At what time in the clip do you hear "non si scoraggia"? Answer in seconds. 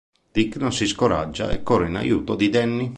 0.55-1.51